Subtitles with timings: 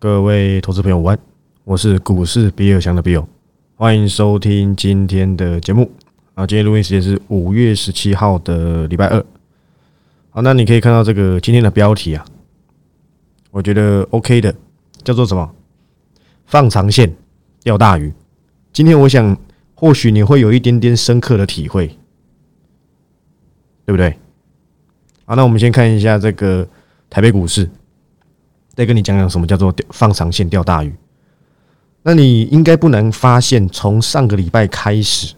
[0.00, 1.18] 各位投资朋友，午安！
[1.62, 3.22] 我是股市比尔强的比尔，
[3.74, 5.90] 欢迎收听今天的节目。
[6.32, 9.22] 啊，今天录音时间是五月十七号的礼拜二。
[10.30, 12.24] 好，那你可以看到这个今天的标题啊，
[13.50, 14.54] 我觉得 OK 的，
[15.04, 15.54] 叫做什么？
[16.46, 17.14] 放长线
[17.62, 18.10] 钓大鱼。
[18.72, 19.36] 今天我想，
[19.74, 21.88] 或许你会有一点点深刻的体会，
[23.84, 24.16] 对不对？
[25.26, 26.66] 好，那我们先看一下这个
[27.10, 27.68] 台北股市。
[28.80, 30.90] 再跟你讲讲什么叫做放长线钓大鱼。
[32.02, 35.34] 那你应该不难发现，从上个礼拜开始，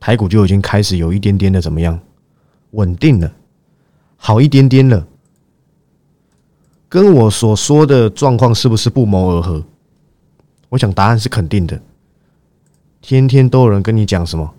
[0.00, 1.96] 台股就已经开始有一点点的怎么样
[2.72, 3.32] 稳定了，
[4.16, 5.06] 好一点点了。
[6.88, 9.64] 跟我所说的状况是不是不谋而合？
[10.70, 11.80] 我想答案是肯定的。
[13.00, 14.52] 天天都有人跟你讲什么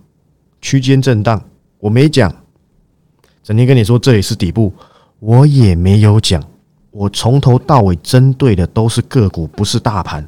[0.62, 1.44] 区间震荡，
[1.80, 2.32] 我没讲；
[3.44, 4.74] 整天跟你说这里是底部，
[5.20, 6.42] 我也没有讲。
[6.92, 10.28] 我从头到尾针对的都是个股，不是大盘。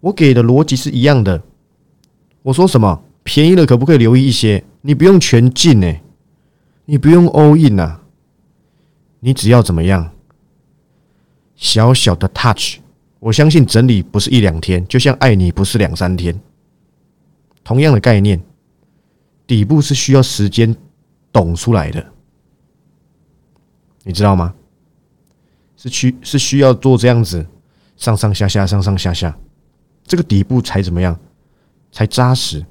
[0.00, 1.42] 我给的逻辑是一样的。
[2.42, 4.62] 我说什么便宜了，可不可以留意一些？
[4.82, 6.02] 你不用全进哎，
[6.84, 8.00] 你不用 all in 呐，
[9.20, 10.12] 你只要怎么样？
[11.56, 12.78] 小小的 touch，
[13.18, 16.38] 我相信整理不是一两天，就像爱你不是两三天。
[17.64, 18.40] 同样的概念，
[19.46, 20.76] 底部是需要时间
[21.32, 22.04] 懂出来的，
[24.04, 24.54] 你知道吗？
[25.86, 27.46] 是需是需要做这样子
[27.96, 29.34] 上上下下上上下下，
[30.04, 31.16] 这个底部才怎么样
[31.92, 32.64] 才扎实？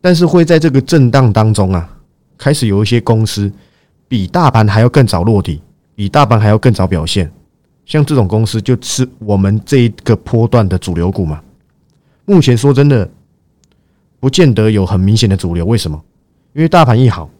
[0.00, 1.98] 但是会在这个震荡当中啊，
[2.36, 3.52] 开始有一些公司
[4.08, 5.60] 比大盘还要更早落底，
[5.94, 7.30] 比大盘还要更早表现。
[7.84, 11.42] 像这种公司就是我们这一个波段的主流股嘛。
[12.24, 13.10] 目前说真的，
[14.20, 15.64] 不见得有很明显的主流。
[15.64, 16.02] 为什么？
[16.54, 17.30] 因为大盘一好，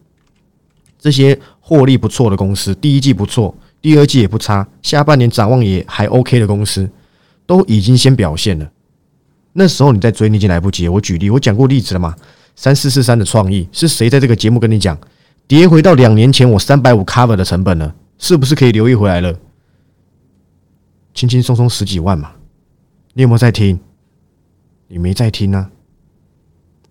[0.99, 3.55] 这些获利不错的公司，第一季不错。
[3.89, 6.91] 第二季也不差，下半年展望也还 OK 的公司，
[7.47, 8.71] 都已经先表现了。
[9.55, 10.87] 那时候你再追，你已经来不及。
[10.87, 12.15] 我举例，我讲过例子了嘛？
[12.55, 14.99] 三四四三的创意是谁在这个节目跟你讲？
[15.47, 19.35] 跌回到两年前我三百五 cover 的成本了，是不是可以留意回来了？
[21.15, 22.33] 轻轻松松十几万嘛，
[23.15, 23.81] 你有没有在听？
[24.89, 25.71] 你没在听啊？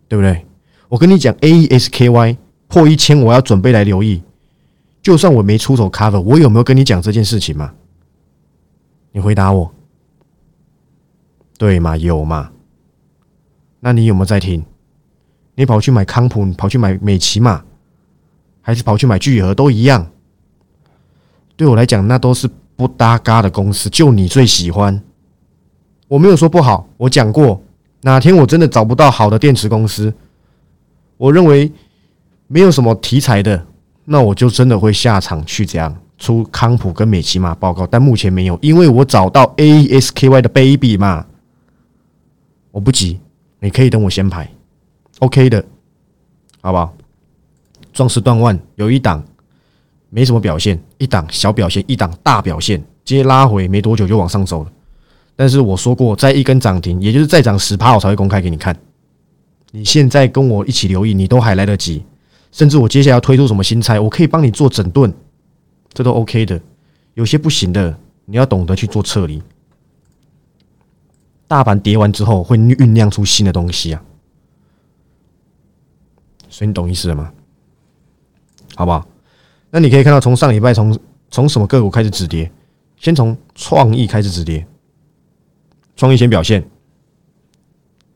[0.07, 0.47] 对不对？
[0.89, 2.37] 我跟你讲，A E S K Y
[2.67, 4.23] 破一千，我要准备来留意。
[5.07, 7.73] 就算我没出手 cover，我有没有跟你讲这件事情嘛？
[9.13, 9.73] 你回答我，
[11.57, 11.95] 对吗？
[11.95, 12.51] 有吗？
[13.79, 14.65] 那你有没有在听？
[15.55, 17.63] 你跑去买康普，你跑去买美琪嘛，
[18.59, 20.05] 还是跑去买聚合都一样？
[21.55, 25.01] 对我来讲，那都是不搭嘎的公司，就你最喜欢。
[26.09, 27.63] 我没有说不好，我讲过，
[28.01, 30.13] 哪天我真的找不到好的电池公司，
[31.15, 31.71] 我认为
[32.47, 33.65] 没有什么题材的。
[34.09, 41.25] 那我就真的会下场去这样出康普跟美琪玛报告，但目前没有，因为我找到 A S K Y 的 baby 嘛，
[42.71, 43.19] 我不急，
[43.59, 44.49] 你可以等我先排
[45.19, 45.61] ，OK 的，
[46.61, 46.93] 好不好？
[47.91, 49.21] 壮士断腕有一档
[50.09, 54.71] 没什么表现，一档小表现，一档大表现，接拉回没多久就往上走了。
[55.35, 58.73] 但是我说过，在一根涨停，也就是再涨十趴，我才会公开给你看。
[59.71, 62.03] 你现在跟我一起留意，你都还来得及。
[62.57, 65.13] 甚至我接下来要推出什么新菜，我可以帮你做整顿，
[65.93, 66.59] 这都 OK 的。
[67.13, 67.95] 有些不行的，
[68.25, 69.43] 你要懂得去做撤离。
[71.47, 74.03] 大盘跌完之后，会酝酿出新的东西啊，
[76.49, 77.31] 所以你懂意思了吗？
[78.73, 79.07] 好不好？
[79.69, 82.51] 那你可以看到，从上礼拜从从什么个股开始止跌？
[82.97, 84.65] 先从创意开始止跌，
[85.95, 86.67] 创意先表现，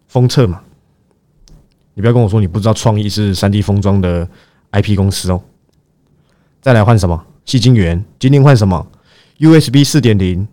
[0.07, 0.63] 封测嘛。
[1.94, 4.28] 你不要跟我说你不知道创意是三 D 封装的
[4.72, 5.41] IP 公司哦。
[6.62, 7.25] 再来换什么？
[7.46, 8.03] 细晶圆。
[8.19, 8.88] 今天换什么
[9.40, 10.47] ？USB 四点零。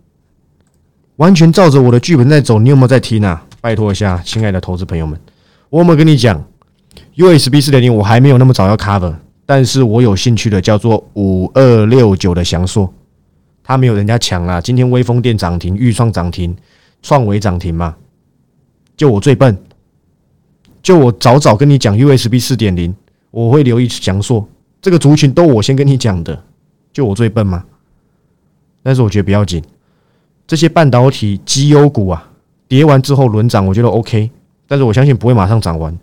[1.17, 3.45] 完全照着我的剧本在走，你有没有在听啊？
[3.59, 5.19] 拜托一下，亲爱的投资朋友们，
[5.69, 6.41] 我有没有跟你讲
[7.15, 9.13] ？USB 四点零我还没有那么早要 cover，
[9.45, 12.93] 但是我有兴趣的叫做五二六九的翔硕，
[13.61, 14.61] 它没有人家强啊。
[14.61, 16.55] 今天微风电涨停，预创涨停，
[17.01, 17.97] 创维涨停嘛，
[18.95, 19.57] 就我最笨。
[20.81, 22.95] 就我早早跟你讲 USB 四点零，
[23.31, 24.47] 我会留意讲说
[24.81, 26.43] 这个族群都我先跟你讲的，
[26.93, 27.65] 就我最笨吗？
[28.81, 29.61] 但是我觉得不要紧，
[30.47, 32.31] 这些半导体绩优股啊，
[32.67, 34.31] 跌完之后轮涨，我觉得 OK，
[34.67, 35.97] 但是我相信不会马上涨完，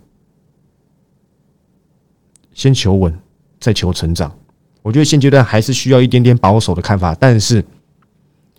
[2.52, 3.18] 先求稳，
[3.58, 4.30] 再求成长。
[4.82, 7.64] 我觉得现阶段还是需要一点点保守的看法，但是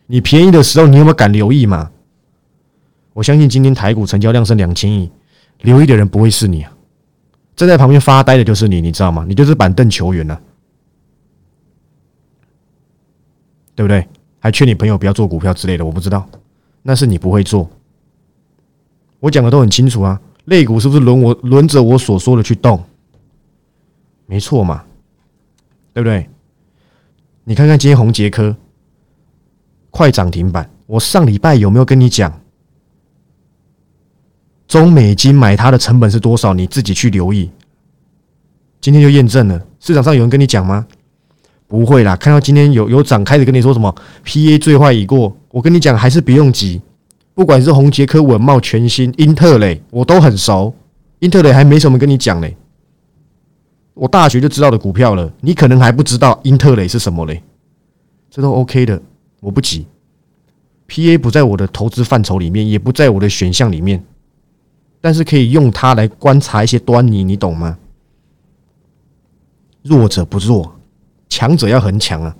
[0.07, 1.91] 你便宜的时候，你有没有敢留意嘛？
[3.13, 5.09] 我相信今天台股成交量是两千亿。
[5.61, 6.71] 留意的人不会是你啊，
[7.55, 9.25] 站在旁边发呆的就是你，你知道吗？
[9.27, 10.39] 你就是板凳球员啊，
[13.75, 14.07] 对不对？
[14.39, 16.29] 还劝你朋友不要做股票之类的，我不知道，
[16.83, 17.69] 那是你不会做。
[19.19, 22.81] 我讲的都很清楚啊，类股是不是轮我轮着我所说的去动？
[24.27, 24.83] 没错嘛，
[25.93, 26.29] 对不对？
[27.43, 28.55] 你看看今天红杰科
[29.89, 32.41] 快涨停板，我上礼拜有没有跟你讲？
[34.67, 36.53] 中美金买它的成本是多少？
[36.53, 37.49] 你自己去留意。
[38.81, 40.85] 今天就验证了，市场上有人跟你讲吗？
[41.67, 43.93] 不会啦，看到今天有有涨，开始跟你说什么
[44.25, 46.81] PA 最坏已过，我跟你讲还是不用急。
[47.33, 50.73] 不管是红杰科、稳茂、全新、英特雷，我都很熟。
[51.19, 52.55] 英特雷还没什么跟你讲嘞，
[53.93, 57.41] 我大学就知道的股票了，你可能还不知道英特雷是什么嘞。
[58.29, 59.01] 这都 OK 的，
[59.39, 59.87] 我不急。
[60.87, 64.03] PA 不在我的投资范畴里面，也不在我的选项里面。
[64.99, 67.77] 但是可以用它来观察一些端倪，你懂吗？
[69.83, 70.75] 弱者不弱，
[71.29, 72.35] 强者要很强啊！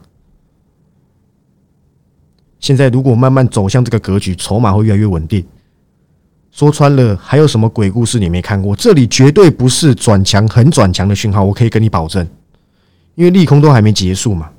[2.60, 5.46] 现在如果慢慢走向这个格局，筹码会越来越稳定。
[6.52, 8.76] 说穿了，还有什么鬼故事你没看过？
[8.76, 12.28] 这里绝对不是转强、很转强的讯号，我可以跟你保证，
[13.16, 14.50] 因为利空都还没结束嘛。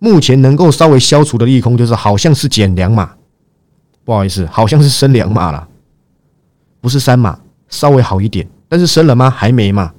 [0.00, 3.14] 目前能够稍微消除的利空，就是好像是减两码，
[4.04, 5.68] 不好意思，好像是升两码了。
[6.80, 7.38] 不是三码，
[7.68, 9.28] 稍微好一点，但是升了吗？
[9.28, 9.92] 还没嘛，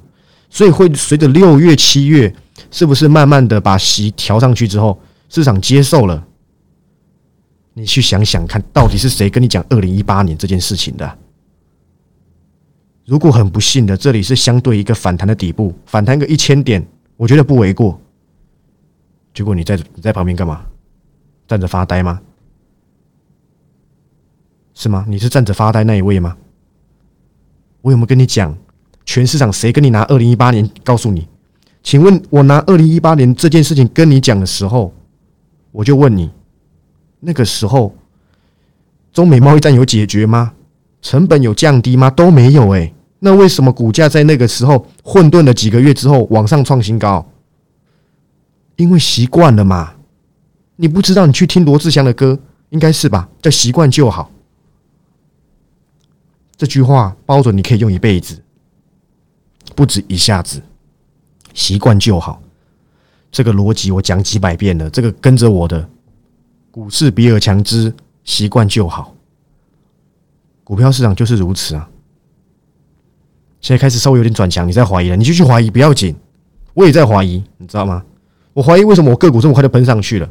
[0.49, 2.33] 所以会随着六月、七月，
[2.71, 4.99] 是不是慢慢的把息调上去之后，
[5.29, 6.25] 市场接受了？
[7.73, 11.17] 你去想想看，到底是谁跟你讲二零一八年这件事情的？
[13.05, 16.85] 如果很不幸的，这里是相对一个反弹的底部，反弹个一千点，
[17.15, 17.99] 我觉得不为过。
[19.33, 20.65] 结果你在你在旁边干嘛？
[21.47, 22.19] 站着发呆吗？
[24.73, 25.05] 是吗？
[25.07, 26.35] 你是站着发呆那一位吗？
[27.81, 28.57] 我有没有跟你讲？
[29.03, 31.27] 全市场谁跟你拿二零一八年告诉你？
[31.83, 34.93] 请问我拿二零一八年这件事情跟你讲的时候，
[35.71, 36.29] 我就问你，
[37.19, 37.95] 那个时候
[39.11, 40.53] 中美贸易战有解决吗？
[41.01, 42.11] 成本有降低吗？
[42.11, 42.93] 都没有诶。
[43.19, 47.27] 那为什么股价在那个时候混沌了几个月之后往上创新高？
[48.75, 49.93] 因为习惯了嘛。
[50.75, 52.37] 你不知道，你去听罗志祥的歌，
[52.69, 53.27] 应该是吧？
[53.41, 54.31] 叫习惯就好。
[56.61, 58.39] 这句话包准你可以用一辈子，
[59.73, 60.61] 不止一下子，
[61.55, 62.39] 习惯就好。
[63.31, 64.87] 这个逻辑我讲几百遍了。
[64.87, 65.89] 这个跟着我的
[66.69, 67.91] 股市比尔强之
[68.23, 69.15] 习惯就好。
[70.63, 71.89] 股票市场就是如此啊。
[73.59, 76.15] 现在开始稍微有点转强，你在怀疑了，你就去怀疑不要紧，
[76.75, 78.05] 我也在怀疑，你知道吗？
[78.53, 80.29] 我怀疑为什么我个股这么快就喷上去了？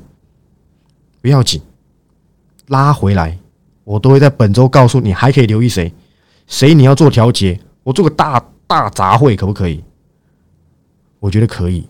[1.20, 1.60] 不要紧，
[2.68, 3.36] 拉回来，
[3.82, 5.92] 我都会在本周告诉你，还可以留意谁。
[6.50, 7.58] 谁你要做调节？
[7.84, 9.82] 我做个大大杂烩可不可以？
[11.20, 11.88] 我觉得可以。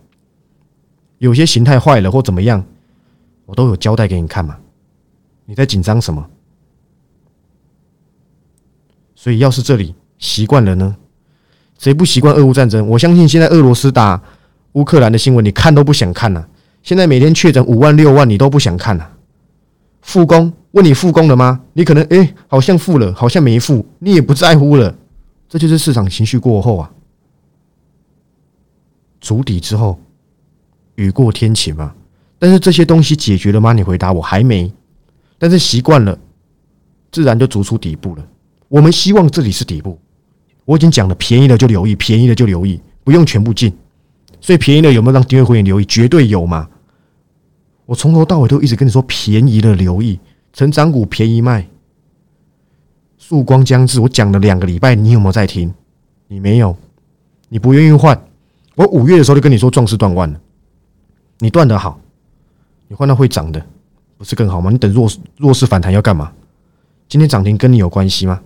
[1.18, 2.64] 有些形态坏了或怎么样，
[3.46, 4.58] 我都有交代给你看嘛。
[5.46, 6.24] 你在紧张什么？
[9.14, 10.94] 所以要是这里习惯了呢？
[11.78, 12.86] 谁不习惯俄乌战争？
[12.86, 14.22] 我相信现在俄罗斯打
[14.72, 16.46] 乌克兰的新闻，你看都不想看呐。
[16.82, 19.10] 现在每天确诊五万六万，你都不想看呐。
[20.02, 20.52] 复工？
[20.72, 21.60] 问你复工了吗？
[21.72, 24.96] 你可能哎，好像复了，好像没复，你也不在乎了。
[25.48, 26.90] 这就是市场情绪过后啊，
[29.20, 29.98] 筑底之后，
[30.94, 31.92] 雨过天晴嘛。
[32.38, 33.72] 但是这些东西解决了吗？
[33.72, 34.72] 你回答我还没。
[35.38, 36.16] 但是习惯了，
[37.10, 38.24] 自然就逐出底部了。
[38.68, 39.98] 我们希望这里是底部。
[40.64, 43.72] 我已经讲了，便宜的就留意，便宜的就留意，不用全部进。
[44.40, 45.84] 所以便宜的有没有让订阅会员留意？
[45.84, 46.68] 绝对有嘛。
[47.90, 50.20] 我从头到尾都一直跟你说，便宜的留意。
[50.52, 51.66] 成长股便宜卖，
[53.18, 53.98] 曙光将至。
[53.98, 55.74] 我讲了两个礼拜，你有没有在听？
[56.28, 56.76] 你没有，
[57.48, 58.16] 你不愿意换。
[58.76, 60.40] 我五月的时候就跟你说，壮士断腕了。
[61.40, 61.98] 你断的好，
[62.86, 63.60] 你换到会涨的，
[64.16, 64.70] 不是更好吗？
[64.70, 66.32] 你等弱弱势反弹要干嘛？
[67.08, 68.40] 今天涨停跟你有关系吗？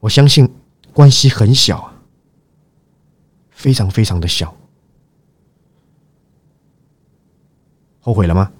[0.00, 0.52] 我相信
[0.92, 1.94] 关系很小啊，
[3.52, 4.52] 非常非常的小。
[8.04, 8.50] 后悔了吗？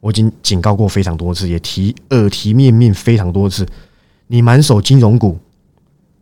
[0.00, 3.64] 我已经警告过非常多次，也提耳提面命非常多次。
[4.26, 5.38] 你满手金融股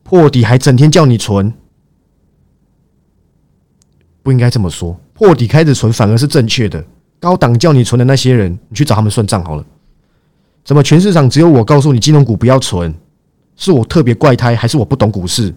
[0.02, 1.54] 破底，还整天叫你存，
[4.23, 5.00] 不应该这么说。
[5.14, 6.84] 破底开始存反而是正确的。
[7.18, 9.64] 高档叫你存的那些人，你去找他们算账好了。
[10.62, 12.94] 怎么全市场只有我告诉你金融股不要存？
[13.56, 15.54] 是我特别怪胎，还是我不懂股市？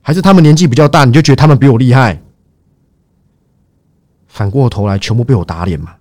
[0.00, 2.18] 还是他们年纪比较大，你就觉得他们比我厉害？
[4.32, 5.94] 反过头来，全部被我打脸嘛？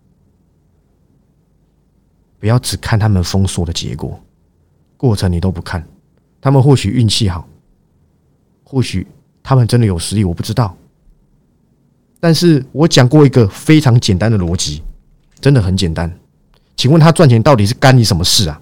[2.40, 4.18] 不要只看他们封锁的结果，
[4.96, 5.86] 过程你都不看。
[6.40, 7.46] 他们或许运气好，
[8.64, 9.06] 或许
[9.44, 10.74] 他们真的有实力，我不知道。
[12.22, 14.82] 但是我讲过一个非常简单的逻辑：
[15.42, 16.10] 真的很简单。
[16.78, 18.62] 请问他赚钱到底是干你什么事啊？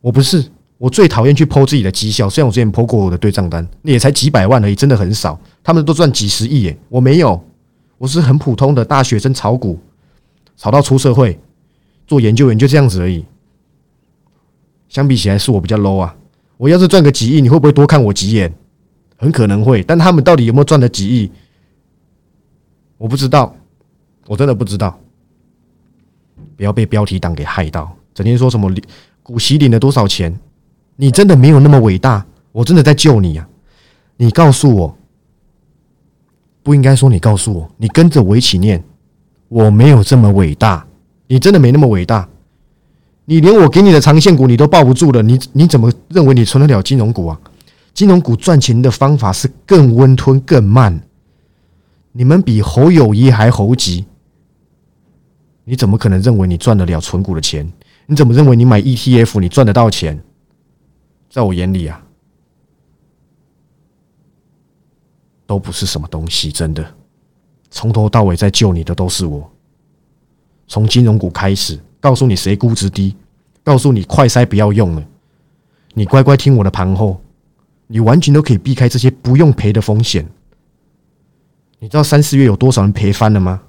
[0.00, 0.44] 我不是，
[0.78, 2.28] 我最讨厌去剖自己的绩效。
[2.28, 5.40] 虽然我之前剖过我的对账单，那也才几百万而已，真的很少。
[5.62, 7.40] 他们都赚几十亿耶，我没有，
[7.98, 9.78] 我是很普通的大学生炒股，
[10.56, 11.38] 炒到出社会
[12.06, 13.24] 做研究员就这样子而已。
[14.88, 16.16] 相比起来，是我比较 low 啊。
[16.56, 18.52] 我要是赚个几亿，你会不会多看我几眼？
[19.16, 21.30] 很可能会，但他们到底有没有赚了几亿，
[22.96, 23.54] 我不知道，
[24.26, 24.98] 我真的不知道。
[26.56, 28.72] 不要被标题党给害到，整天说什么
[29.22, 30.36] 股息领了多少钱？
[30.96, 33.48] 你真的没有那么伟大，我真的在救你啊！
[34.16, 34.97] 你告诉我，
[36.68, 38.84] 不应该说你告诉我，你跟着我一起念，
[39.48, 40.86] 我没有这么伟大，
[41.26, 42.28] 你真的没那么伟大，
[43.24, 47.40] 你连我给你的长线股你都抱不住了，你你怎么认为你存得了金融股啊？
[47.94, 51.00] 金融股赚钱的方法是更温吞、更慢，
[52.12, 54.04] 你们比侯友谊还猴急。
[55.64, 57.66] 你怎么可能认为你赚得了存股的钱？
[58.04, 60.22] 你怎么认为你买 ETF 你赚得到钱？
[61.30, 61.98] 在我眼里啊，
[65.48, 66.52] 都不是什么东西。
[66.52, 66.94] 真的，
[67.70, 69.50] 从头到尾在救你的都是我。
[70.66, 73.16] 从金融股开始，告诉你谁估值低，
[73.64, 75.04] 告诉你快筛不要用了，
[75.94, 77.18] 你乖乖听我的盘后，
[77.86, 80.28] 你完全都可以避开这些不用赔的风险。
[81.78, 83.62] 你知道三四月有多少人赔翻了吗？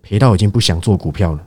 [0.00, 1.44] 赔到已经不想做股票了。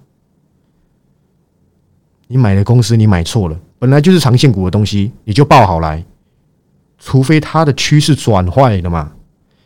[2.27, 6.03] 你买的公司你买错了，本来就是长线股的东西，你就报好来。
[7.03, 9.11] 除非它的趋势转坏了嘛。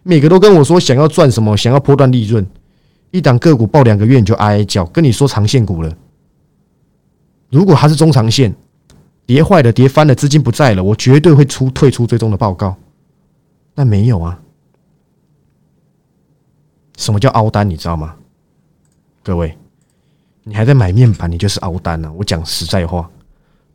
[0.03, 2.45] 每个都跟我说想要赚什么，想要破断利润，
[3.11, 5.93] 一档个股报两个月你就哀哀叫，跟你说长线股了。
[7.49, 8.55] 如果它是中长线，
[9.25, 12.75] 跌坏了、跌翻了，资金不在了，我绝对会出退出最终的报告。
[13.73, 14.39] 但没有啊。
[16.97, 17.69] 什么叫凹单？
[17.69, 18.15] 你知道吗？
[19.23, 19.57] 各位，
[20.43, 22.13] 你还在买面板，你就是熬单了。
[22.13, 23.09] 我讲实在话，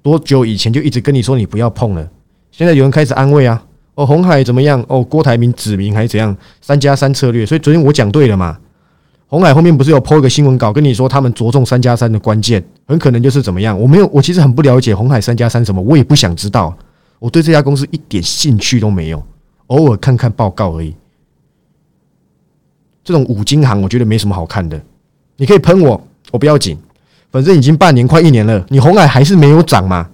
[0.01, 2.09] 多久以前就一直跟你说你不要碰了，
[2.51, 3.63] 现在有人开始安慰啊。
[3.95, 4.83] 哦，红海怎么样？
[4.89, 6.35] 哦，郭台铭指明还是怎样？
[6.61, 7.45] 三加三策略。
[7.45, 8.59] 所以昨天我讲对了嘛？
[9.27, 13.79] 红海后面不是有抛一个新闻稿跟你说他们着重三加三的关键，很可能就是怎么样？
[13.79, 16.77] 我没有，我其实很不了解红海三加三什么，我也不想知道。
[17.19, 19.23] 我对这家公司一点兴趣都没有，
[19.67, 20.95] 偶尔看看报告而已。
[23.05, 24.81] 这种五金行，我觉得没什么好看的。
[25.37, 26.79] 你可以喷我，我不要紧，
[27.31, 30.09] 反正已经半年快一年了，你红海还是没有涨吗？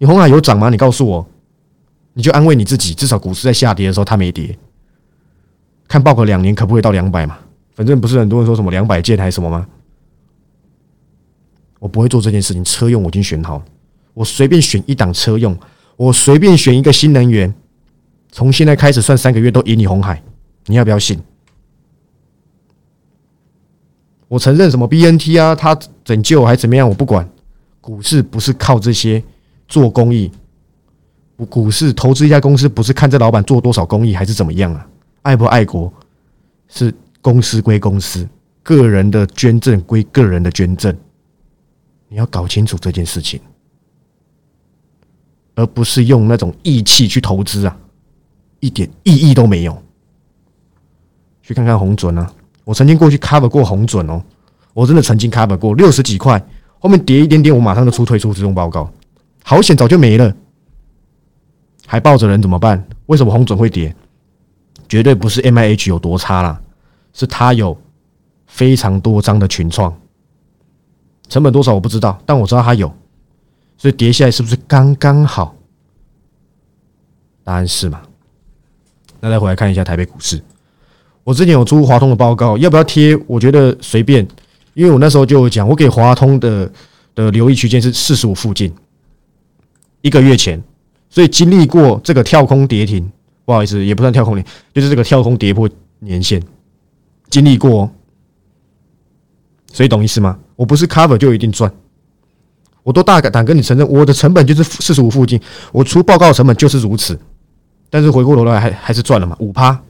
[0.00, 0.70] 你红海有涨吗？
[0.70, 1.26] 你告诉我，
[2.14, 4.58] 你就安慰你自己，至少股市在下跌的时候它没跌。
[5.86, 7.38] 看报个两年可不可以到两百嘛？
[7.74, 9.68] 反正不是很多人说什么两百件还是什么吗？
[11.78, 12.64] 我不会做这件事情。
[12.64, 13.62] 车用我已经选好，
[14.14, 15.54] 我随便选一档车用，
[15.96, 17.52] 我随便选一个新能源，
[18.32, 20.22] 从现在开始算三个月都赢你红海，
[20.64, 21.20] 你要不要信？
[24.28, 26.88] 我承认什么 BNT 啊，它拯救还怎么样？
[26.88, 27.28] 我不管。
[27.82, 29.22] 股市不是靠这些
[29.70, 30.30] 做公益，
[31.48, 34.86] 股市投资一家公司不是看这老板做多少公益还是怎么样啊？
[35.22, 35.90] 爱不爱国
[36.68, 38.28] 是公司归公司，
[38.62, 40.94] 个人的捐赠归个人的捐赠。
[42.08, 43.40] 你要搞清楚这件事情，
[45.54, 47.76] 而不是用那种义气去投资啊，
[48.58, 49.80] 一点意义都没有。
[51.42, 52.30] 去看看红准啊。
[52.64, 54.22] 我曾经过去 cover 过红准哦，
[54.74, 56.44] 我真的曾经 cover 过六十几块，
[56.78, 58.90] 后面跌一点点，我马上就出退出自动报告，
[59.44, 60.34] 好险早就没了，
[61.86, 62.86] 还抱着人怎么办？
[63.06, 63.94] 为什么红准会跌？
[64.88, 66.60] 绝对不是 M I H 有多差啦，
[67.12, 67.76] 是他有
[68.46, 69.96] 非常多张的群创，
[71.28, 72.92] 成本多少我不知道，但我知道他有，
[73.76, 75.54] 所以跌下来是不是刚刚好？
[77.44, 78.02] 答案是嘛？
[79.20, 80.42] 那再回来看一下台北股市。
[81.22, 83.16] 我之前有出华通的报告，要不要贴？
[83.26, 84.26] 我觉得随便，
[84.74, 86.70] 因为我那时候就讲，我给华通的
[87.14, 88.74] 的留意区间是四十五附近，
[90.02, 90.62] 一个月前，
[91.08, 93.10] 所以经历过这个跳空跌停，
[93.44, 96.42] 不好意思，也不算跳空跌，就是这个跳空跌破年线，
[97.28, 97.90] 经历过，
[99.72, 100.38] 所以懂意思吗？
[100.56, 101.72] 我不是 cover 就一定赚，
[102.82, 105.40] 我都大胆跟你承认，我的成本就是四十五附近，
[105.72, 107.18] 我出报告成本就是如此，
[107.88, 109.80] 但是回过头来还还是赚了嘛，五趴。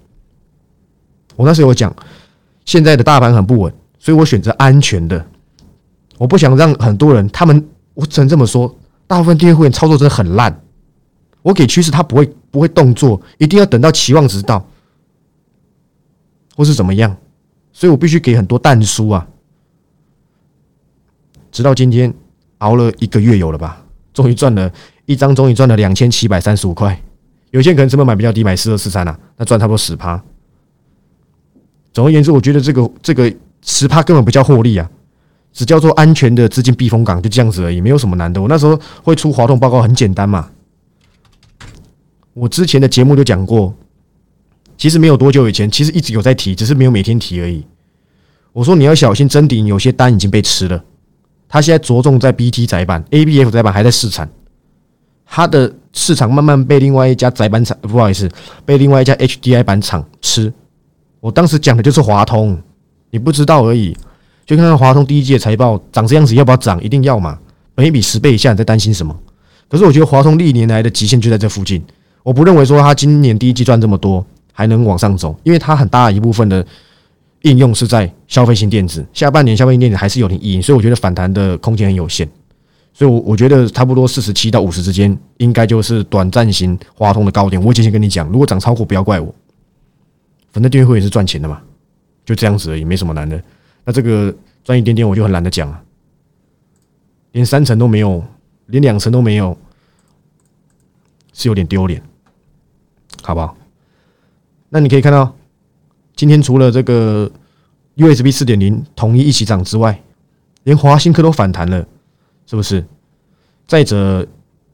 [1.37, 1.95] 我那时有讲，
[2.65, 5.25] 现在的大盘很不稳，所以我选择安全的。
[6.19, 8.75] 我不想让很多人，他们我只能这么说，
[9.11, 10.63] 大部分订阅会员操作真的很烂。
[11.43, 14.65] 我给趋势，他不会不会动作，一定要等到期望值到，
[16.55, 17.17] 或是怎么样，
[17.73, 19.27] 所以我必须给很多蛋书啊。
[21.51, 22.15] 直到今天
[22.59, 24.73] 熬了一个月有了吧，终于赚了
[25.07, 26.97] 一张，终于赚了两千七百三十五块。
[27.51, 30.23] 有些人可能成本买比较低，买四二四三啊，那赚差不多十趴。
[31.93, 34.89] 总而言之，我觉得这个这个十趴根本不叫获利啊，
[35.53, 38.41] 只叫做安全的资金避风港，就这样子而已，没有什么难的。
[38.41, 40.51] 我那时候会出滑动报告，很简单嘛。
[42.33, 43.75] 我之前的节目就讲过，
[44.79, 47.67] 其实没有多久以前，其实一直有在提，只是没有每天提而已。
[48.53, 50.83] 我说你要小心，真顶有些单已经被吃了。
[51.49, 54.31] 他现在着重在 BT 窄板，ABF 窄板还在试产，
[55.27, 58.31] 它的市场慢慢被另外一家窄板厂，不好意思，
[58.65, 60.53] 被另外一家 HDI 板厂吃。
[61.19, 62.57] 我当时讲的就是华通，
[63.11, 63.97] 你不知道而已。
[64.47, 66.83] 就看看华通第一季的财报长这样子，要不要涨？
[66.83, 67.39] 一定要嘛？
[67.75, 69.17] 本一笔十倍以下，你在担心什么？
[69.69, 71.83] 可是我觉得华通历年来的极限就在这附近。
[72.23, 76.67] 我不认为说它今年第一季赚这么多还能往上走，因为它很大一部分的
[77.43, 82.29] 应用是在消费性电子，下半年消费性电子还是有点意义，所以我觉得反弹的空间很有限。
[82.93, 87.63] 所以，我我觉得差不多四十七到五十之间，应该就是短暂型华通的高点。
[87.63, 89.33] 我已经先跟你讲，如果涨超过，不要怪我。
[90.53, 91.61] 反正订阅会也是赚钱的嘛，
[92.27, 93.41] 就这样子而已，没什么难的。
[93.93, 95.83] 这个赚一点点，我就很懒得讲了，
[97.33, 98.23] 连三成都没有，
[98.67, 99.57] 连两成都没有，
[101.33, 102.03] 是有点丢脸，
[103.23, 103.57] 好不好？
[104.69, 105.35] 那你可以看到，
[106.15, 107.31] 今天除了这个
[107.97, 110.01] USB 四点零统一一起涨之外，
[110.65, 111.87] 连华新科都反弹了，
[112.47, 112.85] 是不是？
[113.67, 114.27] 再者，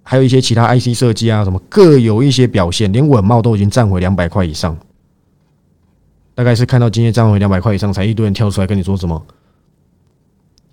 [0.03, 4.77] 还有一些其他 IC 设计啊，什么各有一些表现，连稳茂都已经站回两百块以上。
[6.37, 9.21] 大概是看到今天涨回两百块以上，才一堆人跳出来跟你说什么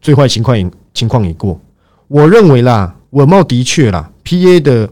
[0.02, 1.58] 最坏情况已情况已过。
[2.10, 4.88] 我认为啦，稳茂的确啦，PA 的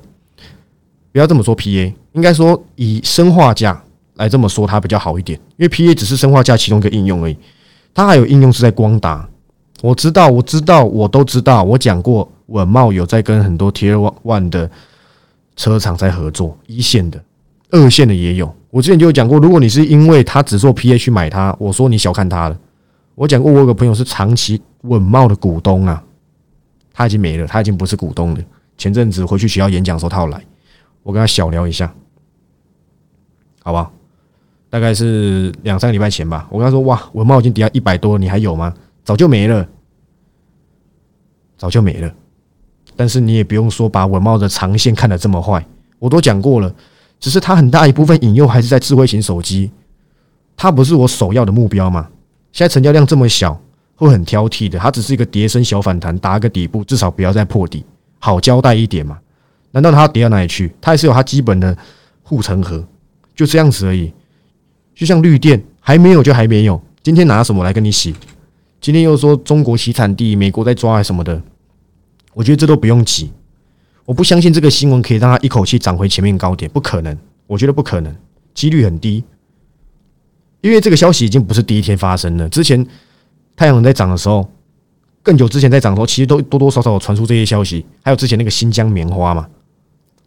[1.11, 3.83] 不要这么说，PA 应该说以生化价
[4.15, 7.37] 来这么说，它比较好一点，因为 PA 只是生化价其中一个应用而已，
[7.93, 9.27] 它还有应用是在光达。
[9.81, 14.71] 我知道，我知道，我都知道，我讲过，稳茂有在跟很多 Tier One 的
[15.57, 17.21] 车厂在合作，一线的、
[17.71, 18.53] 二线的也有。
[18.69, 22.57] 我之前就有讲过，如果你是因为他只做 PA 去买它，我说你小看他了。
[23.15, 26.01] 我讲过，我有个朋友是长期稳茂的股东啊，
[26.93, 28.41] 他已经没了，他已经不是股东了。
[28.77, 30.41] 前阵子回去学校演讲的时候，他要来，
[31.03, 31.93] 我跟他小聊一下，
[33.63, 33.91] 好不好？
[34.69, 36.47] 大概是两三个礼拜前吧。
[36.49, 39.67] 我跟他说：“哇，稳茂已经跌到一百多，你还有吗？”早就没了，
[41.57, 42.09] 早就没了。
[42.95, 45.65] 但是你也不用说把稳茂的长线看得这么坏，
[45.99, 46.73] 我都讲过了。
[47.21, 49.71] 只是它很大一部分引诱还是在智慧型手机，
[50.57, 52.09] 它不是我首要的目标嘛？
[52.51, 53.61] 现在成交量这么小，
[53.95, 54.79] 会很挑剔的。
[54.79, 57.85] 它只是一个跌升小反弹，打个底部，至少不要再破底，
[58.19, 59.19] 好交代一点嘛？
[59.69, 60.73] 难道它跌到哪里去？
[60.81, 61.77] 它还是有它基本的
[62.23, 62.83] 护城河，
[63.35, 64.11] 就这样子而已。
[64.95, 68.15] 就像绿电还没有就还没有，今天拿什么来跟你洗？
[68.81, 71.39] 今天又说中国洗产地，美国在抓什么的？
[72.33, 73.31] 我觉得这都不用急。
[74.05, 78.15] 我不相信这个新闻可以让它一口气涨回前面高点，不可能，我觉得不可能，
[78.53, 79.23] 几率很低。
[80.61, 82.85] 因为这个消息已经不是第一天发生了，之前
[83.55, 84.47] 太阳能在涨的时候，
[85.23, 89.47] 更久之前在涨的时候，其实都多多少少有传出这些消息，还有之前那个新疆棉花嘛，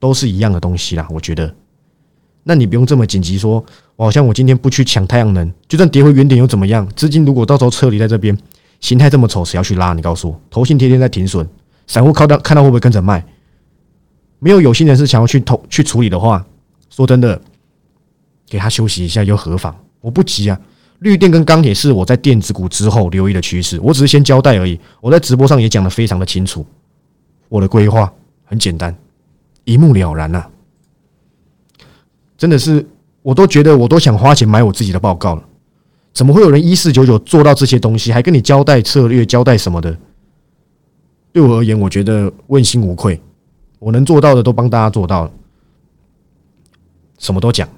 [0.00, 1.06] 都是一样的东西啦。
[1.10, 1.54] 我觉得，
[2.42, 3.64] 那你不用这么紧急说，
[3.96, 6.88] 我好像我今天不去抢太阳能，就算跌回原点又怎么样？
[6.96, 8.36] 资金如果到时候撤离在这边，
[8.80, 9.92] 形态这么丑，谁要去拉？
[9.92, 11.48] 你告诉我，投信天天在停损，
[11.86, 13.24] 散户看到看到会不会跟着卖？
[14.44, 16.44] 没有有心人士想要去投去处理的话，
[16.90, 17.40] 说真的，
[18.46, 19.74] 给他休息一下又何妨？
[20.02, 20.60] 我不急啊。
[20.98, 24.78] 绿电跟钢铁是我在电子股之后留意的趋势，我只是先交代而已。
[25.00, 26.62] 我在直播上也讲的非常的清楚，
[27.48, 28.12] 我的规划
[28.44, 28.94] 很简单，
[29.64, 30.44] 一目了然呐。
[32.36, 32.86] 真的是，
[33.22, 35.42] 我都觉得我都想花钱买我自己的报告了。
[36.12, 39.96] 怎么会有人一四九九做到这些东西，还跟你交代策略、交代什么的？
[41.32, 43.18] 对我而言，我觉得问心无愧。
[43.78, 45.30] 我能做到的都帮大家做到了，
[47.18, 47.68] 什么都讲，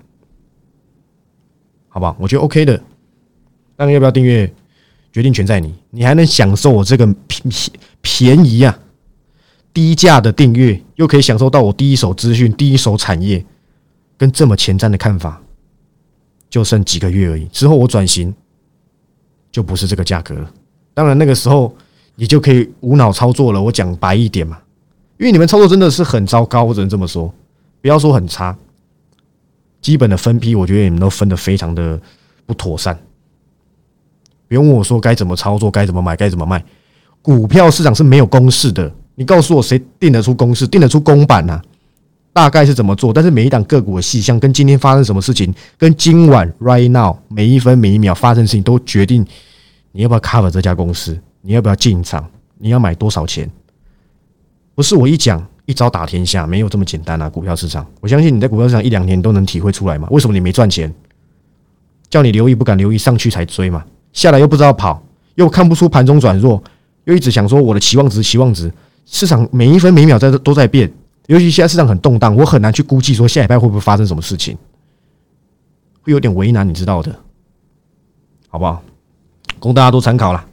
[1.88, 2.16] 好不好？
[2.20, 2.82] 我觉得 OK 的。
[3.76, 4.52] 那要不要订阅？
[5.12, 5.74] 决定权在你。
[5.90, 7.42] 你还能享受我这个便
[8.02, 8.78] 便宜啊、
[9.72, 13.44] 低价的订阅，又可以享受到我第一手资讯、第一手产业
[14.18, 15.40] 跟这么前瞻的看法。
[16.48, 18.32] 就剩几个月而已，之后我转型
[19.50, 20.50] 就不是这个价格了。
[20.94, 21.74] 当然，那个时候
[22.14, 23.60] 你就可以无脑操作了。
[23.60, 24.58] 我讲白一点嘛。
[25.18, 27.32] 因为你们操作真的是很糟糕，我只能这么说，
[27.80, 28.56] 不要说很差，
[29.80, 32.00] 基本的分批，我觉得你们都分的非常的
[32.44, 32.98] 不妥善。
[34.48, 36.62] 不用问我说该怎么操作，该怎么买，该怎么卖。
[37.22, 41.60] 股票市场是没有公式的，你告诉我谁定得出公式，定得出公版呢？
[42.32, 43.12] 大概是怎么做？
[43.12, 49.26] 但是每一档个股的细项，跟今天发生什么事情，跟今晚 right now 每一分每一秒发生的事情，都决定
[49.92, 53.50] 你要不要 cover 这家公司，你要不要进场，你要买多少钱。
[54.76, 57.28] 不是我一讲一招打天下，没有这么简单啊！
[57.30, 60.06] 股票市场，我相信你在股票市场一两年都能体会出来嘛？
[60.10, 60.94] 为什么你没赚钱？
[62.10, 65.02] 叫你留意不敢留意，上去才追嘛，下来又不知道跑，
[65.36, 66.62] 又看不出盘中转弱，
[67.04, 68.70] 又一直想说我的期望值期望值，
[69.06, 70.92] 市场每一分每秒在都在变，
[71.26, 74.56] 尤其现在市场很动荡，我很难去估计说下礼拜会不会发生什么事情，
[76.02, 77.18] 会有点为难，你知道的，
[78.48, 78.82] 好不好？
[79.58, 80.44] 供大家都参考了，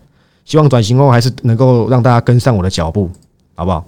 [0.46, 3.12] 希望转型后还是能够让大家跟上我的脚步，
[3.54, 3.86] 好不好？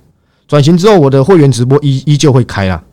[0.47, 2.83] 转型之后，我的会员直播依依旧会开啦，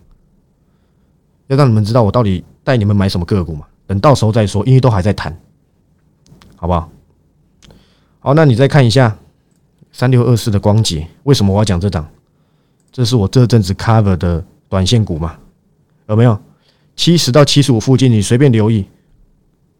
[1.48, 3.66] 要让你们知道我到底带你们买什么个股嘛。
[3.86, 5.36] 等到时候再说，因为都还在谈，
[6.56, 6.90] 好不好？
[8.20, 9.16] 好，那你再看一下
[9.92, 12.08] 三六二四的光洁，为什么我要讲这档？
[12.90, 15.36] 这是我这阵子 cover 的短线股嘛？
[16.06, 16.38] 有没有
[16.96, 18.10] 七十到七十五附近？
[18.10, 18.86] 你随便留意，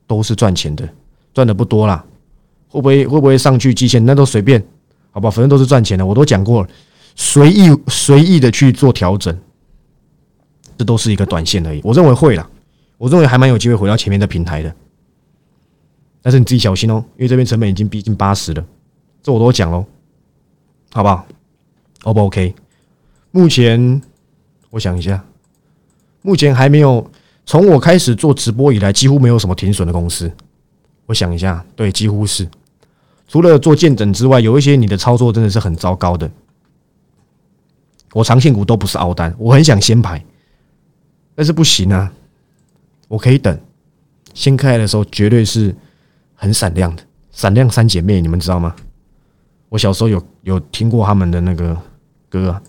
[0.07, 0.87] 都是赚钱的，
[1.33, 2.05] 赚的不多啦。
[2.69, 4.05] 会不会会不会上去极限？
[4.05, 4.63] 那都随便，
[5.11, 5.31] 好吧？
[5.31, 6.69] 反正都是赚钱的，我都讲过了，
[7.15, 9.39] 随意随意的去做调整，
[10.77, 11.81] 这都是一个短线而已。
[11.85, 12.49] 我认为会啦。
[12.99, 14.73] 我认为还蛮有机会回到前面的平台的，
[16.23, 18.65] 但是你自己小心哦，因为这边成本已经逼近八十了，
[19.21, 19.85] 这我都讲喽，
[20.93, 21.27] 好不好
[22.05, 22.55] ？O 不 OK？
[23.33, 24.01] 目前
[24.71, 25.25] 我想一下，
[26.21, 27.05] 目前还没有
[27.45, 30.31] 从我开始做直播以来，几乎没有什么停损的公司。
[31.07, 32.47] 我想一下，对，几乎是
[33.27, 36.31] 除了做见证之外，有一些你的操作真的是很糟糕的。
[38.13, 40.23] 我长线股都不是熬单，我很想先排，
[41.35, 42.13] 但是不行啊。
[43.09, 43.59] 我可以等，
[44.33, 45.75] 先开的时候绝对是
[46.35, 48.75] 很闪亮的，闪亮三姐妹，你们知道吗？
[49.69, 51.77] 我小时候有有听过他们的那个
[52.29, 52.63] 歌啊，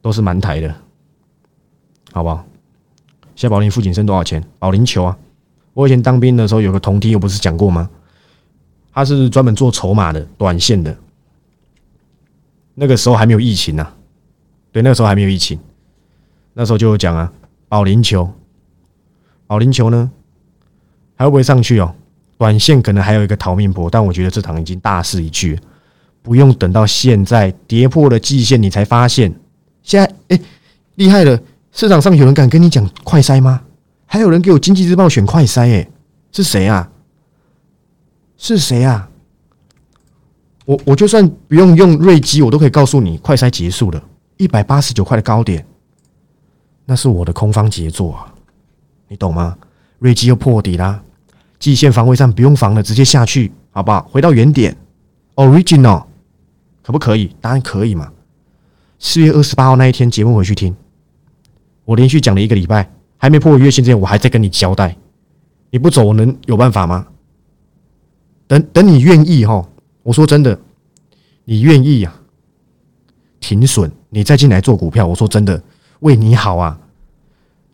[0.00, 0.74] 都是蛮台的，
[2.12, 2.44] 好不好？
[3.34, 4.42] 现在宝林富锦生多少钱？
[4.58, 5.18] 保龄球啊！
[5.74, 7.88] 我以前当兵的时候有个同梯，我不是讲过吗？
[8.92, 10.94] 他是专门做筹码的，短线的。
[12.74, 13.92] 那个时候还没有疫情呢，
[14.72, 15.58] 对，那个时候还没有疫情，
[16.54, 17.32] 那时候就讲啊，
[17.68, 18.32] 保龄球。
[19.46, 20.10] 保龄球呢，
[21.14, 21.94] 还会不会上去哦？
[22.38, 25.60] 短线可能还有一个逃命波，但我觉得这场已经大势已去，
[26.22, 29.32] 不用等到现在跌破了季线，你才发现。
[29.82, 30.40] 现在哎，
[30.94, 31.38] 厉害了！
[31.70, 33.62] 市场上有人敢跟你讲快筛吗？
[34.06, 35.88] 还有人给我经济日报选快筛，哎，
[36.32, 36.90] 是谁啊？
[38.36, 39.08] 是谁啊？
[40.64, 44.02] 我我就算不用用瑞基，我都可以告诉你，快筛结束了，
[44.36, 45.64] 一百八十九块的高点，
[46.84, 48.34] 那是我的空方杰作啊！
[49.08, 49.56] 你懂吗？
[49.98, 51.02] 瑞基又破底啦，
[51.58, 54.02] 季线防卫战不用防了，直接下去，好不好？
[54.10, 54.76] 回到原点
[55.36, 56.04] ，original，
[56.82, 57.34] 可不可以？
[57.40, 58.12] 当然可以嘛。
[58.98, 60.74] 四月二十八号那一天节目回去听，
[61.84, 64.96] 我连续讲了一个礼拜，还没破月线之前，我还在跟你交代。
[65.70, 67.06] 你不走，我能有办法吗？
[68.46, 69.66] 等等，你愿意哈？
[70.02, 70.58] 我说真的，
[71.44, 72.12] 你愿意呀？
[73.42, 75.60] 停损，你再进来做股票，我说真的，
[76.00, 76.78] 为你好啊。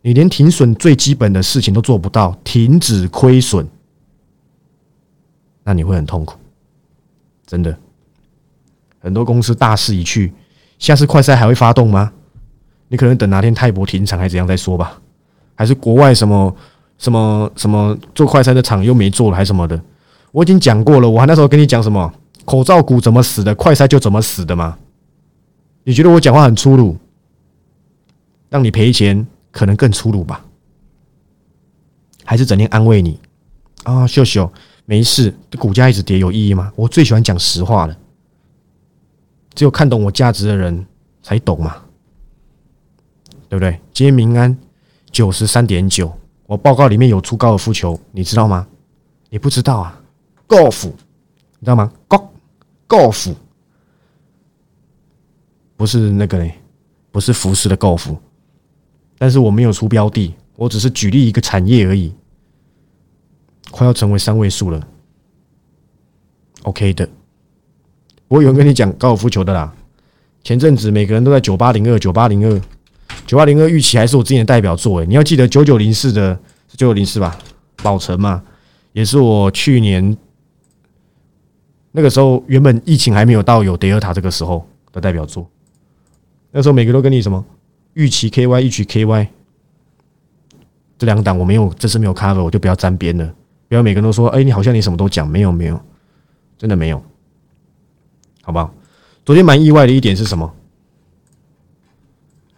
[0.00, 3.68] 你连停损最基本的事情都做不到，停止亏损，
[5.62, 6.36] 那你会很痛苦，
[7.46, 7.76] 真的。
[9.00, 10.32] 很多公司大势已去，
[10.78, 12.10] 下次快赛还会发动吗？
[12.88, 14.98] 你可能等哪天泰博停产还怎样再说吧，
[15.54, 16.56] 还是国外什么
[16.96, 19.78] 什么什么做快餐的厂又没做了，还是什么的？
[20.32, 22.10] 我已经讲过了，我还那时候跟你讲什么
[22.46, 24.78] 口罩股怎么死的，快赛就怎么死的吗？
[25.84, 26.96] 你觉得我讲话很粗鲁，
[28.48, 29.26] 让你赔钱？
[29.50, 30.44] 可能更粗鲁吧，
[32.22, 33.18] 还是整天安慰你
[33.82, 34.06] 啊？
[34.06, 34.52] 秀秀
[34.84, 36.70] 没事，这股价一直跌有意义吗？
[36.76, 37.96] 我最喜欢讲实话了，
[39.54, 40.86] 只有看懂我价值的人
[41.22, 41.76] 才懂嘛，
[43.48, 43.80] 对不对？
[43.92, 44.56] 今天民安
[45.10, 46.12] 九十三点九，
[46.46, 48.68] 我报告里面有出高尔夫球，你知道吗？
[49.30, 50.00] 你不知道啊
[50.46, 52.28] ？Golf，你知道吗？Go
[52.86, 53.34] Golf
[55.78, 56.52] 不是那个嘞，
[57.12, 58.14] 不是服饰的 Golf。
[59.16, 62.12] 但是我没有出标的，我只是举例一个产业而已，
[63.70, 64.86] 快要成为三位数了
[66.64, 67.08] ，OK 的。
[68.26, 69.72] 我有人跟你讲高尔夫球的啦，
[70.42, 72.60] 前阵子每个人都在九八零二九八零二。
[73.26, 76.34] 九八零二预期还是我之前的代表作诶，你要记得九九零四的
[76.68, 77.38] 九九零四吧，
[77.82, 78.42] 宝城嘛，
[78.92, 80.16] 也是我去年
[81.92, 85.48] 那个时候原本疫情还没有到有德尔塔这个时候的代表作，
[86.58, 87.44] 那时候每个都跟你什么？
[87.94, 89.28] 预期 KY 预期 KY
[90.98, 93.32] 这两档我没有，这次没有 cover，我就不要沾边了。
[93.68, 95.80] 不要每个人都说，哎，你好像你什么都讲，没有没有，
[96.58, 97.00] 真的没有，
[98.42, 98.74] 好不好？
[99.24, 100.52] 昨天蛮意外的一点是什么？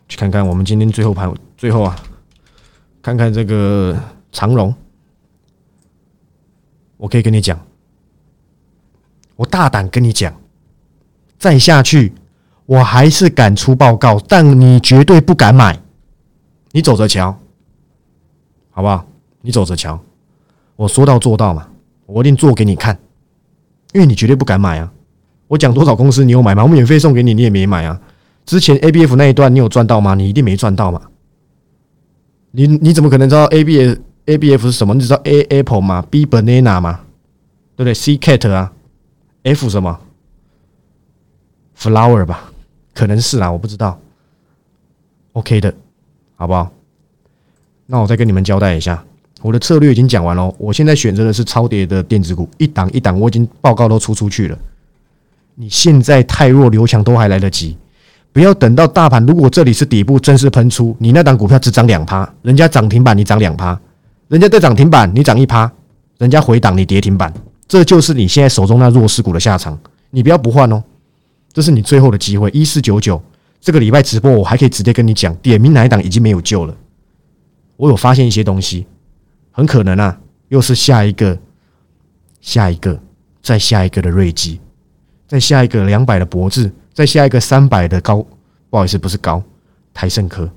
[0.08, 1.94] 去看看我们今天最后盘最后啊，
[3.02, 3.94] 看看这个
[4.32, 4.74] 长荣，
[6.96, 7.60] 我可以跟你讲，
[9.36, 10.34] 我大胆跟你讲，
[11.36, 12.14] 再下去。
[12.70, 15.76] 我还是敢出报告，但你绝对不敢买。
[16.70, 17.36] 你走着瞧，
[18.70, 19.04] 好不好？
[19.40, 19.98] 你走着瞧。
[20.76, 21.66] 我说到做到嘛，
[22.06, 22.96] 我一定做给你看，
[23.92, 24.92] 因为你绝对不敢买啊。
[25.48, 26.62] 我讲多少公司你有买吗？
[26.62, 28.00] 我免费送给你，你也没买啊。
[28.46, 30.14] 之前 A B F 那一段你有赚到吗？
[30.14, 31.02] 你一定没赚到嘛。
[32.52, 34.94] 你你怎么可能知道 A B A B F 是什么？
[34.94, 37.00] 你知道 A Apple 吗？B Banana 吗？
[37.74, 38.72] 对不对？C Cat 啊
[39.42, 39.98] ？F 什么
[41.76, 42.49] ？Flower 吧？
[43.00, 43.98] 可能是啊，我不知道。
[45.32, 45.72] OK 的，
[46.36, 46.70] 好不好？
[47.86, 49.02] 那我再跟你们交代一下，
[49.40, 50.54] 我的策略已经讲完了。
[50.58, 54.58] 我现在选择的是超跌的电子股，一档一档，我已经报告都出出去了。
[55.54, 57.74] 你现在太弱留强都还来得及。
[58.34, 63.80] 不要等到大盘，如果这里是底部正式喷出，你那档股票只涨两趴，人家涨停板你涨两趴，
[64.28, 65.72] 人家在涨停板你涨一趴，
[66.18, 67.32] 人家回档你跌停板，
[67.66, 69.78] 这就是你现在手中那弱势股的下场。
[70.10, 70.82] 你不要不换哦，
[71.52, 72.50] 这是你最后的机会。
[72.50, 73.22] 一四九九
[73.60, 76.76] 这个礼拜直播，我还可以直接跟你讲，点名哪一档已经没有救了。
[77.76, 78.86] 我有发现一些东西，
[79.50, 81.38] 很可能啊，又是下一个、
[82.40, 83.00] 下一个、
[83.42, 84.60] 再下一个的瑞基，
[85.26, 86.70] 再下一个两百的脖子。
[86.92, 88.16] 再下一个三百的高，
[88.68, 89.42] 不好意思，不是高，
[89.94, 90.50] 台盛科，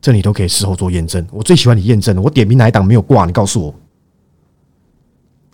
[0.00, 1.26] 这你都可以事后做验证。
[1.32, 3.74] 我最喜欢你验证了，我点名哪一档没有挂，你告诉我。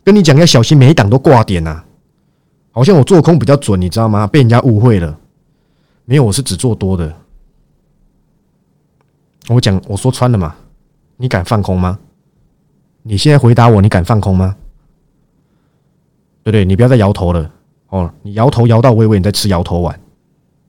[0.05, 1.83] 跟你讲要小心，每一档都挂点呐，
[2.77, 4.27] 好像我做空比较准，你知道吗？
[4.27, 5.19] 被人家误会了，
[6.05, 7.11] 没有，我是只做多的。
[9.49, 10.55] 我讲我说穿了嘛，
[11.17, 11.99] 你敢放空吗？
[13.03, 14.55] 你现在回答我，你敢放空吗？
[16.43, 16.67] 对不对？
[16.67, 17.51] 你不要再摇头了。
[17.89, 19.99] 哦，你摇头摇到我以为你在吃摇头丸，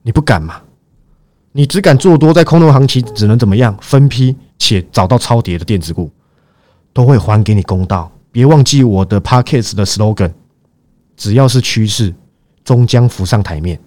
[0.00, 0.62] 你不敢嘛？
[1.52, 3.76] 你只敢做多，在空头行情只能怎么样？
[3.82, 6.10] 分批且找到超跌的电子股，
[6.94, 8.10] 都会还给你公道。
[8.32, 10.32] 别忘记我的 Parkes 的 slogan：
[11.18, 12.14] 只要是趋势，
[12.64, 13.78] 终将浮上台面。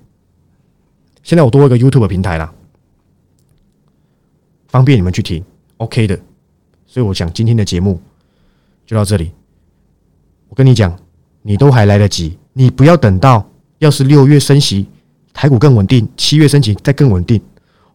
[1.24, 2.54] 现在我多一个 YouTube 平台啦，
[4.68, 5.44] 方便你们去听
[5.78, 6.20] ，OK 的。
[6.86, 8.02] 所以我想今天的节目
[8.86, 9.32] 就到这里。
[10.50, 10.94] 我跟你讲，
[11.42, 12.38] 你都还来得及。
[12.52, 14.86] 你不要等到要是六月升息，
[15.32, 17.42] 台股更稳定；七月升息再更稳定，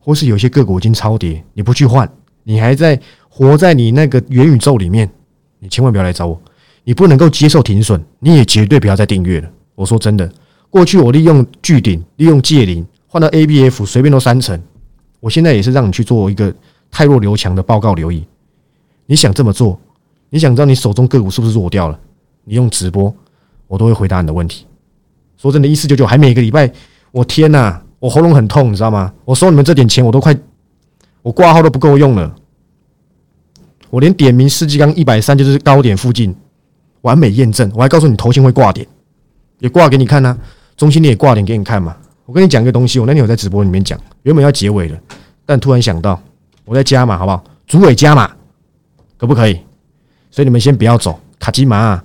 [0.00, 2.10] 或是有些个股已经超跌，你不去换，
[2.42, 5.10] 你还在活在你那个元宇宙里面，
[5.58, 6.40] 你千万不要来找我。
[6.86, 9.50] 你不能够接受停损，你也绝对不要再订阅了。
[9.74, 10.32] 我说真的，
[10.70, 14.62] 过去我利用巨顶、利用借零换到 ABF，随便都三成。
[15.18, 16.54] 我现在也是让你去做一个
[16.88, 18.24] 太弱留强的报告留意。
[19.06, 19.76] 你想这么做，
[20.30, 21.98] 你想知道你手中个股是不是弱掉了？
[22.44, 23.12] 你用直播。
[23.68, 24.64] 我都会回答你的问题。
[25.36, 26.72] 说真的，一四九九还每个礼拜，
[27.10, 29.12] 我天呐，我喉咙很痛，你知道吗？
[29.24, 30.32] 我收你们这点钱，我都快，
[31.20, 32.32] 我挂号都不够用了。
[33.90, 36.32] 我连点名世纪刚一百三就是高点附近，
[37.02, 37.70] 完美验证。
[37.74, 38.86] 我还告诉你头型会挂点，
[39.58, 40.36] 也挂给你看呢。
[40.76, 41.96] 中心点也挂点给你看嘛。
[42.24, 44.98] 我跟你讲一个东西，我那天有在直播里面讲，原本要结尾了，
[45.44, 46.20] 但突然想到，
[46.64, 47.42] 我在加码，好不好？
[47.66, 48.30] 主尾加码，
[49.16, 49.60] 可不可以？
[50.30, 52.02] 所以你们先不要走，卡基玛。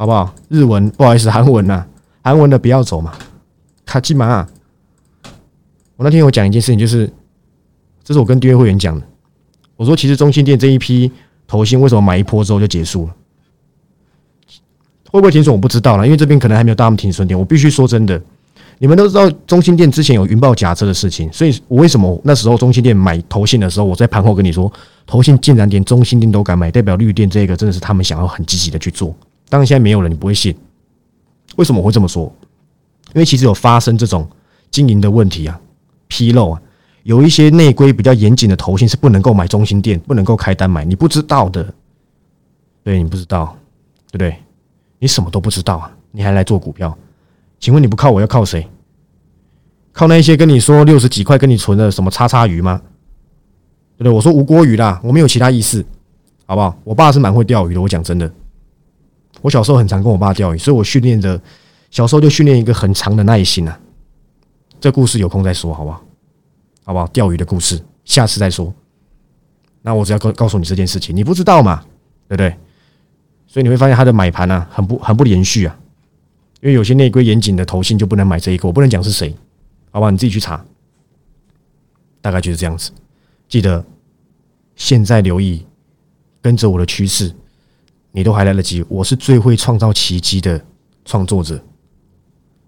[0.00, 0.32] 好不好？
[0.48, 1.84] 日文不好意思，韩文呐，
[2.22, 3.12] 韩文的不要走嘛。
[3.84, 4.46] 卡基玛，
[5.96, 7.10] 我那天有讲一件事情，就是
[8.04, 9.04] 这是我跟订阅会员讲的。
[9.74, 11.10] 我说，其实中心店这一批
[11.48, 13.16] 头薪为什么买一波之后就结束了？
[15.10, 15.54] 会不会停损？
[15.54, 17.38] 我不知道了，因为这边可能还没有到他们停损点。
[17.38, 18.20] 我必须说真的，
[18.78, 24.70] 你们都知道中心店之前有云豹假车的事情，所以我为什么那时候中心店买头信的时候，我在盘后跟你说，
[25.06, 29.14] 头信竟然连中心店都敢买，代表绿电这个真的是他们想要很积极的去做。
[29.48, 30.54] 当然现在没有了，你不会信。
[31.56, 32.32] 为什么我会这么说？
[33.14, 34.28] 因为其实有发生这种
[34.70, 35.58] 经营的问题啊，
[36.10, 36.60] 纰漏啊，
[37.04, 41.66] 有一些内规比较严谨的投信是不能够买中心店，不能够开单买，你不知道的。
[42.84, 43.56] 对你不知道，
[44.10, 44.36] 对不对？
[44.98, 46.96] 你什么都不知道啊，你还来做股票？
[47.60, 48.68] 请问你不靠我要靠谁？
[49.92, 52.80] 靠那些跟你说六十几块跟你存的什么叉叉鱼吗？
[53.96, 54.12] 对不对？
[54.12, 55.84] 我说无锅鱼啦，我没有其他意思，
[56.46, 56.76] 好不好？
[56.84, 58.30] 我爸是蛮会钓鱼的，我讲真的。
[59.40, 61.40] 我小时候很常跟我爸钓鱼，所以我训练着
[61.90, 63.78] 小时候就训练一个很长的耐心啊。
[64.80, 66.02] 这故事有空再说，好不好？
[66.84, 67.06] 好不好？
[67.08, 68.72] 钓鱼的故事，下次再说。
[69.82, 71.82] 那我只要告告诉你这件事情，你不知道嘛？
[72.28, 72.56] 对不对？
[73.48, 75.76] 所以你会发现他的买盘呢，很不很不连续啊。
[76.60, 79.34] 因为有些内规严谨的投信就不能买这一个，我不能讲是谁，
[79.90, 80.10] 好吧？
[80.10, 80.64] 你自己去查。
[82.20, 82.90] 大概就是这样子。
[83.48, 83.84] 记得
[84.76, 85.64] 现在留意，
[86.42, 87.34] 跟着我的趋势。
[88.10, 90.60] 你都还来得及，我是最会创造奇迹的
[91.04, 91.62] 创作者。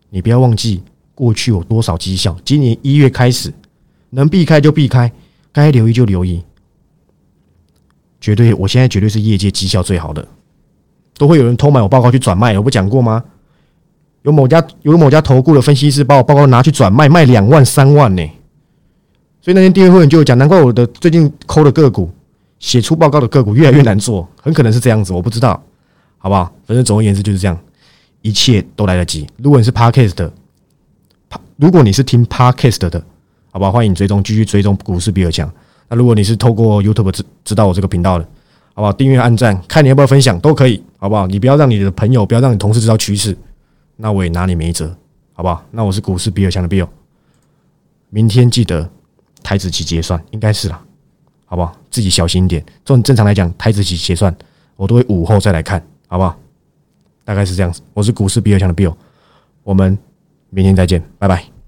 [0.09, 0.83] 你不要忘记
[1.15, 2.37] 过去有多少绩效。
[2.45, 3.53] 今年一月开始，
[4.11, 5.11] 能避开就避开，
[5.51, 6.45] 该留意就留意。
[8.21, 10.27] 绝对，我现在绝对是业界绩效最好的。
[11.21, 13.23] 都会有人偷买我报告去转卖，我不讲过吗？
[14.23, 18.27] 有某家有某家投顾的分析师把我报告拿去转卖，卖两万三万呢。
[19.43, 22.11] 所以那天订阅会员就讲，难怪我的最近抠的个股
[22.59, 25.63] 写出报告的个股越来越难做，很可能是这样子，我不知道，
[26.17, 26.51] 好不好？
[26.67, 27.55] 反正总而言之就是这样，
[28.23, 29.27] 一切都来得及。
[29.37, 30.33] 如果你是 Podcast 的，
[31.57, 33.05] 如果你是听 Podcast 的，
[33.53, 33.71] 好不好？
[33.71, 35.53] 欢迎追踪，继续追踪股市比尔强。
[35.91, 38.27] 那如果你是透过 YouTube 知知道我这个频道的，
[38.81, 38.93] 好不好？
[38.95, 41.27] 订阅、按赞，看你要不要分享都可以，好不好？
[41.27, 43.37] 你不要让你的朋友，不要让你同事知道趋势，
[43.97, 44.97] 那我也拿你没辙，
[45.35, 45.63] 好不好？
[45.71, 46.89] 那我是股市比尔强的 Bill，
[48.09, 48.89] 明天记得
[49.43, 50.83] 台子期结算，应该是啦。
[51.45, 51.77] 好不好？
[51.91, 52.65] 自己小心一点。
[52.83, 54.35] 正正常来讲，台子期结算，
[54.77, 56.35] 我都会午后再来看，好不好？
[57.23, 57.83] 大概是这样子。
[57.93, 58.95] 我是股市比尔强的 Bill，
[59.63, 59.99] 我们
[60.49, 61.60] 明天再见，拜拜。